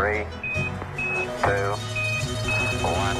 Three, 0.00 0.24
two, 1.44 1.76
one. 2.80 3.16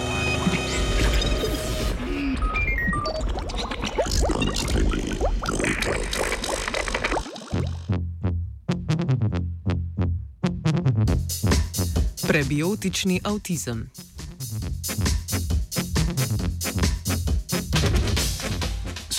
Prebiotični 12.27 13.21
avtizem. 13.23 13.91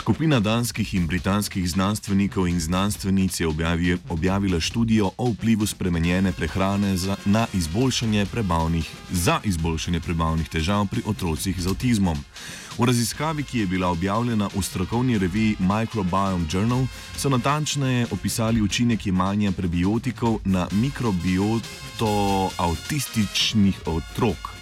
Skupina 0.02 0.40
danskih 0.40 0.96
in 0.96 1.06
britanskih 1.08 1.70
znanstvenikov 1.70 2.48
in 2.48 2.60
znanstvenic 2.60 3.40
je 3.40 3.48
objavi, 3.48 3.98
objavila 4.10 4.60
študijo 4.60 5.12
o 5.18 5.30
vplivu 5.30 5.66
spremenjene 5.66 6.32
prehrane 6.32 6.98
za, 6.98 7.18
na 7.26 7.48
izboljšanje 7.54 8.26
prebavnih, 8.26 8.90
za 9.12 9.40
izboljšanje 9.44 10.00
prebavnih 10.00 10.50
težav 10.50 10.88
pri 10.92 11.02
otrocih 11.06 11.62
z 11.62 11.68
avtizmom. 11.68 12.18
V 12.78 12.86
raziskavi, 12.86 13.44
ki 13.44 13.60
je 13.60 13.68
bila 13.68 13.90
objavljena 13.90 14.50
v 14.56 14.62
strokovni 14.62 15.18
reviji 15.18 15.56
Microbiome 15.60 16.48
Journal, 16.52 16.88
so 17.18 17.30
natančneje 17.30 18.08
opisali 18.12 18.62
učinek 18.62 19.06
jemanja 19.06 19.52
prebiotikov 19.52 20.40
na 20.46 20.68
mikrobioto 20.72 22.50
avtističnih 22.58 23.82
otrok. 23.86 24.61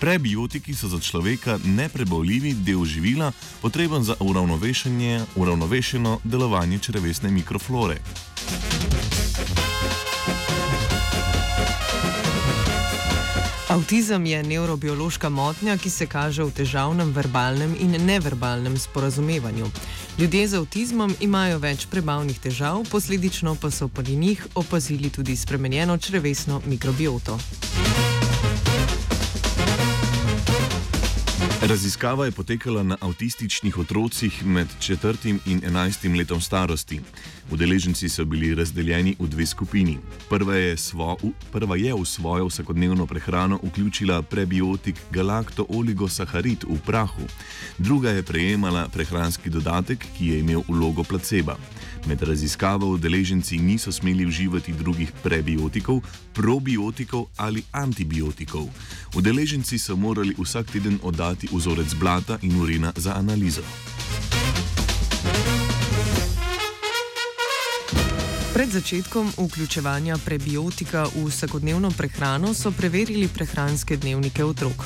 Prebiotiki 0.00 0.74
so 0.74 0.88
za 0.88 1.00
človeka 1.00 1.58
neprebavljivi 1.64 2.54
del 2.54 2.84
živila, 2.84 3.32
potreben 3.62 4.02
za 4.02 4.14
uravnovešeno 5.36 6.20
delovanje 6.24 6.78
črevesne 6.78 7.30
mikroflore. 7.30 7.98
Avtizem 13.68 14.26
je 14.26 14.42
nevrobiološka 14.42 15.28
motnja, 15.28 15.76
ki 15.76 15.90
se 15.90 16.06
kaže 16.06 16.44
v 16.44 16.52
težavnem 16.54 17.10
verbalnem 17.12 17.74
in 17.80 17.96
neverbalnem 18.06 18.78
sporazumevanju. 18.78 19.66
Ljudje 20.18 20.48
z 20.48 20.56
avtizmom 20.56 21.16
imajo 21.20 21.58
več 21.58 21.86
prebavnih 21.90 22.38
težav, 22.40 22.84
posledično 22.90 23.56
pa 23.60 23.70
so 23.70 23.88
pri 23.88 24.16
njih 24.16 24.46
opazili 24.54 25.10
tudi 25.10 25.36
spremenjeno 25.36 25.98
črevesno 25.98 26.62
mikrobioto. 26.66 27.38
Raziskava 31.62 32.24
je 32.24 32.32
potekala 32.32 32.82
na 32.82 32.96
avtističnih 33.00 33.78
otrocih 33.78 34.46
med 34.46 34.68
4 34.80 35.38
in 35.46 35.60
11 35.60 36.16
letom 36.18 36.40
starosti. 36.40 37.00
Udeleženci 37.50 38.08
so 38.08 38.24
bili 38.24 38.54
razdeljeni 38.54 39.16
v 39.18 39.28
dve 39.28 39.46
skupini. 39.46 39.98
Prva 40.28 40.56
je, 40.56 40.76
svo, 40.76 41.16
prva 41.52 41.76
je 41.76 41.94
v 41.94 42.04
svojo 42.04 42.46
vsakodnevno 42.46 43.06
prehrano 43.06 43.60
vključila 43.62 44.22
prebiotik 44.22 44.96
galakto-oligosaharid 45.10 46.64
v 46.68 46.78
prahu, 46.86 47.22
druga 47.78 48.10
je 48.10 48.22
prejemala 48.22 48.88
prehranski 48.88 49.50
dodatek, 49.50 50.06
ki 50.18 50.26
je 50.26 50.38
imel 50.38 50.62
vlogo 50.68 51.04
placeba. 51.04 51.56
Med 52.06 52.22
raziskavo 52.22 52.86
udeleženci 52.86 53.58
niso 53.58 53.92
smeli 53.92 54.26
uživati 54.26 54.72
drugih 54.72 55.12
prebiotikov, 55.22 56.02
probiotikov 56.34 57.26
ali 57.36 57.62
antibiotikov. 57.72 58.68
Udeleženci 59.16 59.78
so 59.78 59.96
morali 59.96 60.36
vsak 60.36 60.76
teden 60.76 61.00
oddati 61.02 61.48
vzorec 61.52 61.94
blata 61.94 62.38
in 62.42 62.60
urina 62.60 62.92
za 62.96 63.16
analizo. 63.16 63.62
Pred 68.52 68.70
začetkom 68.70 69.32
vključevanja 69.36 70.18
prebiotika 70.24 71.08
v 71.16 71.24
vsakodnevno 71.28 71.90
prehrano 71.96 72.54
so 72.54 72.70
preverili 72.70 73.28
prehranske 73.28 73.96
dnevnike 73.96 74.44
otrok. 74.44 74.84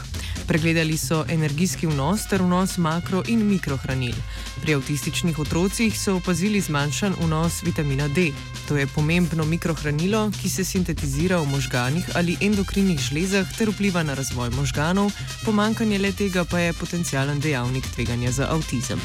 Pregledali 0.51 0.97
so 0.99 1.25
energijski 1.29 1.87
vnos 1.87 2.25
ter 2.27 2.43
vnos 2.43 2.73
makro 2.79 3.23
in 3.29 3.45
mikrohranil. 3.47 4.17
Pri 4.63 4.75
avtističnih 4.75 5.39
otrocih 5.39 5.95
so 5.99 6.17
opazili 6.17 6.61
zmanjšan 6.61 7.15
vnos 7.21 7.63
vitamina 7.63 8.09
D. 8.09 8.33
To 8.69 8.77
je 8.77 8.87
pomembno 8.87 9.45
mikrohranilo, 9.45 10.31
ki 10.43 10.51
se 10.51 10.65
sintetizira 10.65 11.39
v 11.39 11.47
možganih 11.55 12.11
ali 12.15 12.37
endokrinih 12.41 12.99
žlezah 12.99 13.47
ter 13.59 13.71
vpliva 13.71 14.03
na 14.03 14.19
razvoj 14.19 14.51
možganov, 14.51 15.15
pomankanje 15.45 15.99
le 15.99 16.13
tega 16.13 16.45
pa 16.45 16.59
je 16.59 16.73
potencijalen 16.73 17.41
dejavnik 17.41 17.87
tveganja 17.95 18.33
za 18.33 18.51
avtizem. 18.51 18.99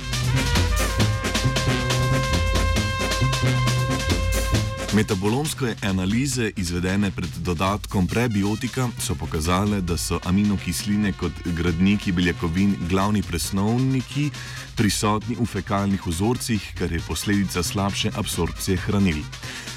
Metabolomske 4.95 5.75
analize, 5.83 6.51
izvedene 6.55 7.09
pred 7.11 7.29
dodatkom 7.43 8.07
prebiotika, 8.07 8.87
so 8.99 9.15
pokazale, 9.15 9.81
da 9.81 9.97
so 9.97 10.19
aminokisline 10.23 11.11
kot 11.19 11.31
gradniki 11.45 12.13
beljakovin 12.15 12.75
glavni 12.89 13.19
presnovniki 13.21 14.29
prisotni 14.77 15.35
v 15.35 15.45
fekalnih 15.51 16.05
vzorcih, 16.07 16.69
kar 16.79 16.91
je 16.91 17.01
posledica 17.07 17.63
slabše 17.63 18.11
absorpcije 18.15 18.77
hranil. 18.77 19.19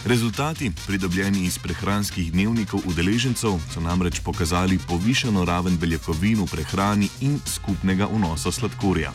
Rezultati, 0.06 0.70
pridobljeni 0.86 1.42
iz 1.46 1.58
prehranskih 1.58 2.30
dnevnikov 2.32 2.86
udeležencev, 2.86 3.58
so 3.74 3.80
namreč 3.80 4.20
pokazali 4.20 4.78
povišeno 4.88 5.44
raven 5.44 5.78
beljakovin 5.78 6.44
v 6.44 6.46
prehrani 6.46 7.10
in 7.20 7.40
skupnega 7.46 8.06
vnosa 8.06 8.52
sladkorja. 8.52 9.12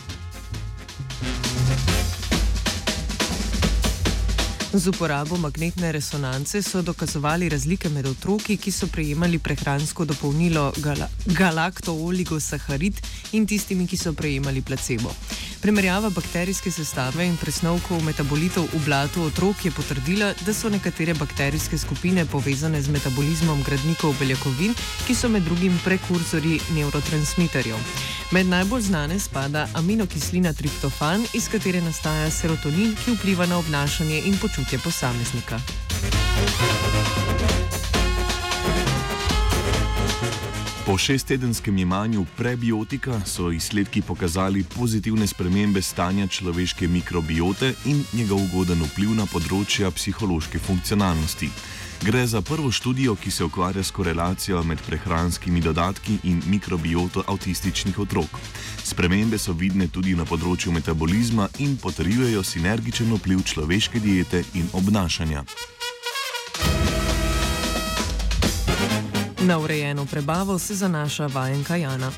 Z 4.73 4.87
uporabo 4.87 5.37
magnetne 5.37 5.91
resonance 5.91 6.61
so 6.61 6.81
dokazovali 6.81 7.49
razlike 7.49 7.89
med 7.89 8.05
otroki, 8.05 8.57
ki 8.57 8.71
so 8.71 8.87
prejemali 8.87 9.37
prehransko 9.39 10.05
dopolnilo 10.05 10.71
gala 10.81 11.09
galakto-oligosaharid 11.25 12.97
in 13.37 13.45
tistimi, 13.45 13.85
ki 13.87 13.97
so 13.97 14.13
prejemali 14.13 14.61
placebo. 14.61 15.13
Primerjava 15.63 16.09
bakterijske 16.09 16.71
sestave 16.71 17.23
in 17.23 17.37
presnovkov 17.39 18.01
metabolitov 18.03 18.65
v 18.73 18.79
blatu 18.83 19.21
otrok 19.23 19.61
je 19.63 19.71
potrdila, 19.71 20.33
da 20.43 20.51
so 20.53 20.67
nekatere 20.69 21.13
bakterijske 21.15 21.77
skupine 21.79 22.25
povezane 22.25 22.81
z 22.81 22.91
metabolizmom 22.91 23.61
gradnikov 23.63 24.11
beljakovin, 24.19 24.75
ki 25.07 25.15
so 25.15 25.29
med 25.31 25.47
drugim 25.47 25.79
prekurzori 25.85 26.59
neurotransmiterjev. 26.75 27.79
Med 28.35 28.51
najbolj 28.51 28.81
znane 28.91 29.19
spada 29.19 29.69
aminokislina 29.73 30.51
triptofan, 30.53 31.23
iz 31.33 31.47
katere 31.47 31.79
nastaja 31.81 32.27
serotonin, 32.27 32.91
ki 33.05 33.15
vpliva 33.15 33.47
na 33.47 33.63
obnašanje 33.63 34.19
in 34.27 34.35
počutje 34.43 34.83
posameznika. 34.83 35.63
Po 40.85 40.97
šesttedenskem 40.97 41.77
jemanju 41.77 42.25
prebiotika 42.37 43.21
so 43.25 43.51
izsledki 43.51 44.01
pokazali 44.01 44.63
pozitivne 44.63 45.27
spremembe 45.27 45.81
stanja 45.81 46.27
človeške 46.27 46.87
mikrobiote 46.87 47.73
in 47.85 48.03
njegov 48.13 48.41
ugoden 48.43 48.83
vpliv 48.83 49.13
na 49.15 49.23
področja 49.25 49.91
psihološke 49.95 50.59
funkcionalnosti. 50.59 51.47
Gre 52.03 52.25
za 52.27 52.41
prvo 52.41 52.71
študijo, 52.71 53.15
ki 53.15 53.31
se 53.31 53.45
ukvarja 53.47 53.83
s 53.83 53.95
korelacijo 53.95 54.63
med 54.63 54.81
prehranskimi 54.83 55.61
dodatki 55.61 56.17
in 56.23 56.41
mikrobioto 56.51 57.23
avtističnih 57.27 57.99
otrok. 57.99 58.35
Spremembe 58.83 59.39
so 59.39 59.55
vidne 59.55 59.87
tudi 59.87 60.17
na 60.19 60.27
področju 60.27 60.75
metabolizma 60.75 61.47
in 61.63 61.77
potrjujejo 61.79 62.43
sinergičen 62.43 63.15
vpliv 63.15 63.47
človeške 63.53 64.03
diete 64.03 64.43
in 64.53 64.67
obnašanja. 64.73 65.47
Na 69.47 69.59
urejeno 69.59 70.05
prebavo 70.05 70.59
se 70.59 70.75
zanaša 70.75 71.27
vajenka 71.27 71.75
Jana. 71.75 72.11